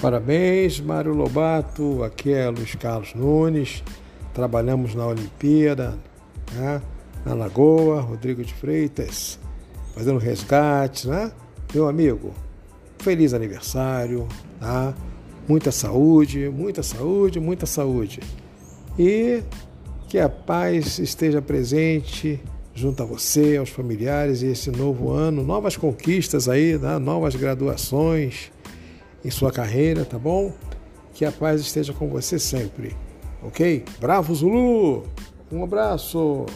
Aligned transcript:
Parabéns, 0.00 0.78
Mário 0.80 1.12
Lobato. 1.12 2.04
Aqui 2.04 2.32
é 2.32 2.48
Luiz 2.48 2.72
Carlos 2.76 3.14
Nunes. 3.14 3.82
Trabalhamos 4.32 4.94
na 4.94 5.04
Olimpíada, 5.04 5.98
né? 6.52 6.80
na 7.26 7.34
Lagoa, 7.34 8.00
Rodrigo 8.00 8.44
de 8.44 8.54
Freitas, 8.54 9.40
fazendo 9.96 10.18
resgate, 10.18 11.08
né? 11.08 11.32
Meu 11.74 11.88
amigo, 11.88 12.32
feliz 12.98 13.34
aniversário, 13.34 14.28
tá? 14.60 14.94
Muita 15.48 15.72
saúde, 15.72 16.48
muita 16.48 16.80
saúde, 16.80 17.40
muita 17.40 17.66
saúde. 17.66 18.20
E 18.96 19.42
que 20.08 20.20
a 20.20 20.28
paz 20.28 21.00
esteja 21.00 21.42
presente 21.42 22.40
junto 22.72 23.02
a 23.02 23.06
você, 23.06 23.56
aos 23.56 23.70
familiares 23.70 24.42
e 24.42 24.46
esse 24.46 24.70
novo 24.70 25.10
ano, 25.10 25.42
novas 25.42 25.76
conquistas 25.76 26.48
aí, 26.48 26.78
né? 26.78 26.98
novas 26.98 27.34
graduações 27.34 28.52
em 29.28 29.30
sua 29.30 29.52
carreira, 29.52 30.06
tá 30.06 30.18
bom? 30.18 30.52
Que 31.12 31.24
a 31.26 31.30
paz 31.30 31.60
esteja 31.60 31.92
com 31.92 32.08
você 32.08 32.38
sempre, 32.38 32.96
ok? 33.42 33.84
Bravo 34.00 34.34
Zulu! 34.34 35.04
Um 35.52 35.62
abraço! 35.62 36.46